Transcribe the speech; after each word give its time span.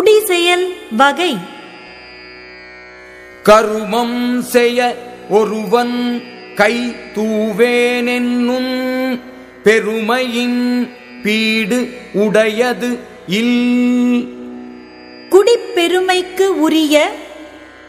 குடிசெயல் 0.00 0.72
வகை. 0.90 1.36
கருமம் 3.42 4.42
செய்ய 4.42 4.96
ஒருவன் 5.28 6.22
கை 6.54 6.94
தூவேனென்னும் 7.14 8.70
பெருமையின் 9.62 10.94
பீடு 11.22 11.88
உடையது 12.12 12.98
இல். 13.26 14.28
குடிப்பெருமைக்கு 15.28 16.46
உரிய 16.46 17.10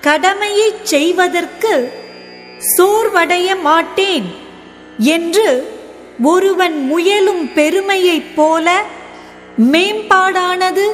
கடமையைச் 0.00 0.86
செய்வதற்கு 0.86 1.92
சோர்வடைய 2.78 3.60
மாட்டேன் 3.62 4.34
என்று 4.98 5.72
ஒருவன் 6.22 6.86
முயலும் 6.86 7.52
பெருமையைப் 7.52 8.36
போல 8.36 8.84
மேம்பாடானது 9.72 10.86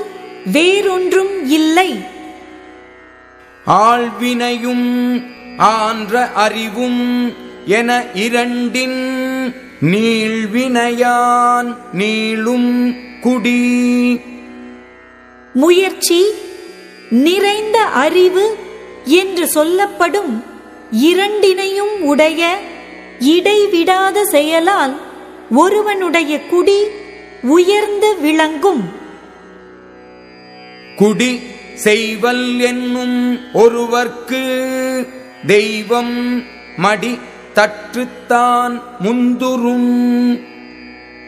வேறொன்றும் 0.52 1.48
இல்லை. 1.48 2.00
ஆழ்வினையும் 3.66 5.22
ஆன்ற 5.58 6.32
அறிவும் 6.32 7.32
என 7.66 8.04
இரண்டின் 8.14 9.00
நீள்வினையான் 9.82 11.76
நீளும் 11.98 12.96
குடி. 13.21 14.21
முயற்சி 15.52 16.24
நிறைந்த 17.10 17.80
அறிவு 17.82 18.57
என்று 19.04 19.46
சொல்லப்படும் 19.46 20.44
இரண்டினையும் 20.93 22.00
உடைய 22.00 22.58
இடைவிடாத 23.21 24.24
செயலால் 24.24 25.00
ஒருவனுடைய 25.50 26.40
குடி 26.40 26.86
உயர்ந்து 27.43 28.21
விளங்கும். 28.21 29.04
குடி 30.96 31.41
செய்வல் 31.85 32.61
என்னும் 32.61 33.41
ஒருவர்க்கு 33.55 34.42
தெய்வம் 35.47 36.42
மடி 36.77 37.19
தற்றுத்தான் 37.55 38.83
முந்துரும் 39.03 40.41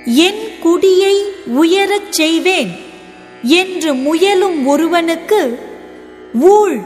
என் 0.04 0.58
குடியை 0.62 1.22
உயரச் 1.46 2.12
செய்வேன் 2.12 2.70
என்று 3.42 3.94
முயலும் 3.94 4.66
ஒருவனுக்கு 4.66 5.58
ஊழ் 6.34 6.78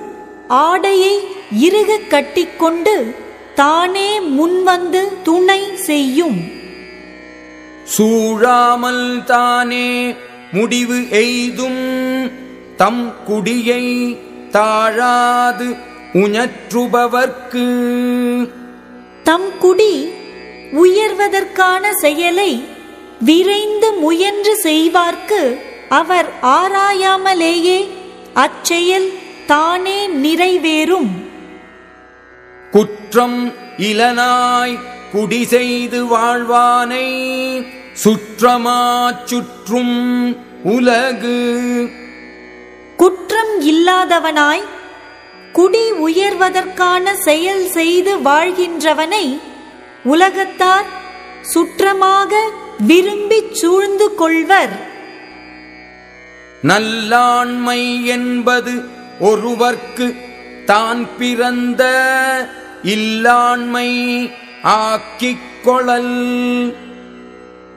ஆடையை 0.49 1.21
இறுகக் 1.61 2.11
கட்டிக்கொண்டு 2.11 3.15
தானே 3.55 4.21
முன்வந்து 4.21 5.03
துணை 5.23 5.77
செய்யும். 5.77 6.41
சூழாமல் 7.85 9.25
தானே 9.25 10.15
முடிவு 10.53 11.09
எய்தும். 11.11 12.31
தம் 12.83 13.25
குடியை 13.25 14.19
தாழாது 14.51 15.77
உஞற்றுபவர்க்கு 16.13 17.67
தம் 19.23 19.59
குடி 19.59 20.09
உயர்வதற்கான 20.73 21.91
செயலை 21.91 22.65
விரைந்து 23.21 23.93
முயன்று 23.93 24.61
செய்வார்க்கு 24.63 25.59
அவர் 25.89 26.33
ஆராயாமலேயே 26.43 27.89
அச்செயல் 28.33 29.11
தானே 29.47 30.09
நிறைவேறும். 30.09 31.11
குற்றம் 32.71 33.53
இலனாய் 33.79 34.79
குடி 35.13 35.45
செய்து 35.45 36.05
வாழ்வானை 36.05 37.07
சுற்றமாச் 38.05 39.25
சுற்றும் 39.25 40.37
உலகு. 40.63 42.01
குற்றம் 43.03 43.61
இல்லாதவனாய் 43.61 44.63
குடி 45.53 45.93
உயர்வதற்கான 45.93 47.13
செயல் 47.13 47.67
செய்து 47.69 48.17
வாழ்கின்றவனை 48.17 49.39
உலகத்தார் 50.05 50.89
சுற்றமாக 51.43 52.33
விரும்பிச் 52.87 53.55
சூழ்ந்து 53.55 54.15
கொள்வர். 54.15 54.75
நல்லாண்மை 56.63 58.05
என்பது 58.07 58.83
ஒருவர்க்கு 59.21 60.17
தான் 60.65 61.17
பிறந்த 61.19 61.83
இல்லாண்மை 62.83 63.89
ஆக்கிக் 64.63 65.65
கொளல் 65.65 66.15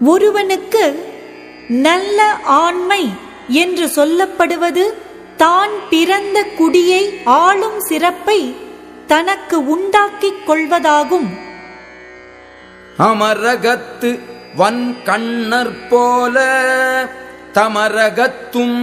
ஒருவனுக்கு 0.05 0.85
நல்ல 1.69 2.33
ஆண்மை 2.33 3.09
என்று 3.47 3.87
சொல்லப்படுவது 3.95 4.93
தான் 5.37 5.73
பிறந்த 5.89 6.45
குடியை 6.57 7.03
ஆளும் 7.25 7.79
சிறப்பை 7.79 8.55
தனக்கு 9.07 9.57
உண்டாக்கிக் 9.65 10.43
கொள்வதாகும். 10.47 11.29
அமரகத்து 12.97 14.19
வன் 14.55 14.95
கண்ணற் 15.03 15.89
போல 15.89 16.35
தமரகத்தும் 17.53 18.79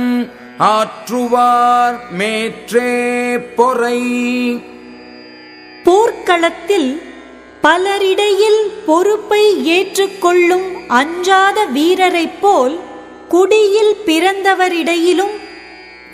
ஆற்றுவார் 0.59 1.99
மேற்றே 2.11 2.93
பொறை. 3.57 4.01
போர்க்களத்தில் 5.85 7.03
பலரிடையில் 7.63 8.63
பொறுப்பை 8.87 9.65
ஏற்றுக்கொள்ளும் 9.67 10.69
அஞ்சாத 10.89 11.65
வீரரைப் 11.65 12.41
போல் 12.41 12.81
குடியில் 13.29 13.97
பிறந்தவரிடையிலும் 14.07 15.37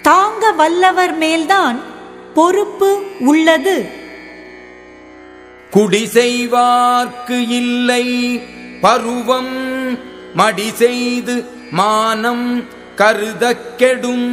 தாங்க 0.03 0.53
வல்லவர் 0.53 1.15
மேல்தான் 1.17 1.79
பொறுப்பு 2.35 2.91
உள்ளது. 3.21 3.77
குடி 5.71 6.05
செய்வார்க்கு 6.15 7.39
இல்லை 7.49 8.05
பருவம் 8.81 9.55
மடி 10.35 10.71
செய்து 10.75 11.35
மானம் 11.71 12.69
கருதக் 12.97 13.77
கெடும் 13.77 14.31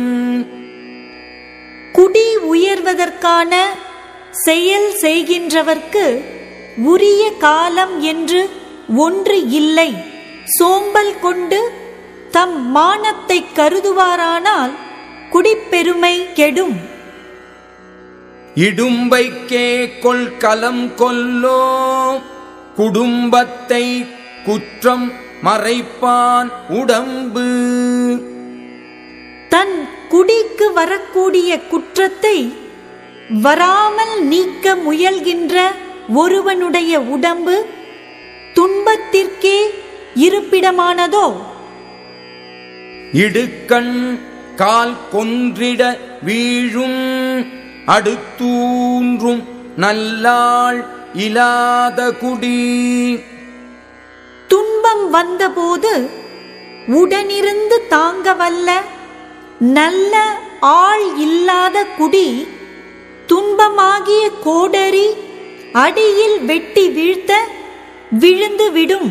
குடி 1.93 2.27
உயர்வதற்கான 2.37 3.53
செயல் 4.31 4.89
செய்கின்றவர்க்கு 5.01 6.05
உரிய 6.83 7.23
காலம் 7.37 8.01
என்று 8.01 8.49
ஒன்று 8.95 9.49
இல்லை. 9.49 9.89
சோம்பல் 10.57 11.19
கொண்டு 11.19 11.59
தம் 12.31 12.71
மானத்தை 12.75 13.45
கருதுவாரானால் 13.55 14.73
குடிப்பெருமை 15.31 16.33
கெடும். 16.33 16.77
இடும்பைக்கே 18.55 19.89
கொள்கலம் 20.01 20.91
கொல்லோ 20.95 21.61
குடும்பத்தை 22.75 24.05
குற்றம் 24.45 25.11
மறைப்பான் 25.43 26.49
உடம்பு. 26.69 27.47
தன் 29.49 29.89
குடிக்கு 30.09 30.73
வரக்கூடிய 30.73 31.59
குற்றத்தை 31.59 32.53
வராமல் 33.41 34.23
நீக்க 34.23 34.75
முயல்கின்ற 34.75 35.61
ஒருவனுடைய 36.13 37.01
உடம்பு 37.01 37.65
துன்பத்திற்கே 38.53 39.57
இருப்பிடமானதோ? 40.15 41.35
இடுக்கண் 43.13 44.19
கால் 44.55 44.95
கொன்றிட 45.11 45.81
வீழும் 46.21 46.99
அடுத்தூன்றும் 47.85 49.43
நல்லாள் 49.77 50.79
இலாத 51.13 52.11
குடி. 52.11 52.59
துன்பம் 54.47 55.09
வந்தபோது 55.09 56.09
உடனிருந்து 56.87 57.77
தாங்க 57.89 58.33
வல்ல 58.33 58.69
நல்ல 59.59 60.13
ஆள் 60.59 61.17
இல்லாத 61.17 61.85
குடி 61.97 62.47
துன்பமாகிய 63.27 64.31
கோடரி 64.43 65.07
அடியில் 65.73 66.39
வெட்டி 66.45 66.89
வீழ்த்த 66.89 67.33
விழுந்து 68.19 68.71
விடும் 68.71 69.09